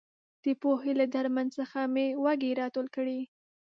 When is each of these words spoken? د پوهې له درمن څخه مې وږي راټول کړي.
د 0.43 0.45
پوهې 0.61 0.91
له 0.99 1.05
درمن 1.15 1.47
څخه 1.57 1.79
مې 1.93 2.07
وږي 2.23 2.51
راټول 2.61 2.87
کړي. 2.95 3.19